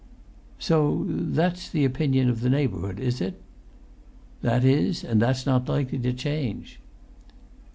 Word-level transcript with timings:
"So 0.57 1.05
that's 1.07 1.69
the 1.69 1.85
opinion 1.85 2.27
of 2.27 2.39
the 2.39 2.49
neighbourhood, 2.49 2.99
is 2.99 3.21
it?" 3.21 3.39
"That 4.41 4.65
is, 4.65 5.03
and 5.03 5.21
that's 5.21 5.45
not 5.45 5.69
likely 5.69 5.99
to 5.99 6.11
change." 6.11 6.79